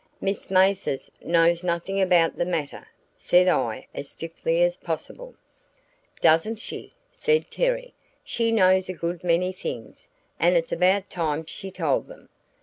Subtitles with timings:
[0.19, 2.87] "Miss Mathers knows nothing about the matter,"
[3.19, 5.35] said I as stiffly as possible.
[6.21, 7.93] "Doesn't she!" said Terry.
[8.23, 10.07] "She knows a good many things,
[10.39, 12.29] and it's about time she told them.